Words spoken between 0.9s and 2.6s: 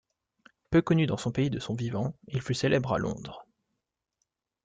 dans son pays de son vivant, il fut